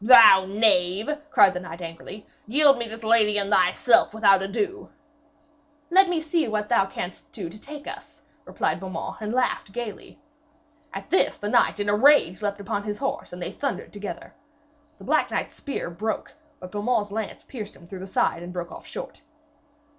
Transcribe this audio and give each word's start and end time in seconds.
'Thou 0.03 0.45
knave!' 0.47 1.15
cried 1.29 1.53
the 1.53 1.59
knight 1.59 1.79
angrily, 1.79 2.25
'yield 2.47 2.75
me 2.79 2.87
this 2.87 3.03
lady 3.03 3.37
and 3.37 3.51
thyself 3.51 4.15
without 4.15 4.41
ado!' 4.41 4.89
'Let 5.91 6.09
me 6.09 6.19
see 6.19 6.47
what 6.47 6.69
thou 6.69 6.87
canst 6.87 7.31
do 7.31 7.51
to 7.51 7.61
take 7.61 7.85
us,' 7.87 8.23
replied 8.45 8.79
Beaumains, 8.79 9.17
and 9.21 9.31
laughed 9.31 9.71
gaily. 9.71 10.19
At 10.91 11.11
this 11.11 11.37
the 11.37 11.49
knight 11.49 11.79
in 11.79 11.87
a 11.87 11.95
rage 11.95 12.41
leaped 12.41 12.59
upon 12.59 12.81
his 12.81 12.97
horse 12.97 13.31
and 13.31 13.39
they 13.39 13.51
thundered 13.51 13.93
together. 13.93 14.33
The 14.97 15.03
black 15.03 15.29
knight's 15.29 15.57
spear 15.57 15.91
broke, 15.91 16.33
but 16.59 16.71
Beaumains' 16.71 17.11
lance 17.11 17.43
pierced 17.43 17.75
him 17.75 17.85
through 17.85 17.99
the 17.99 18.07
side 18.07 18.41
and 18.41 18.51
broke 18.51 18.71
off 18.71 18.87
short. 18.87 19.21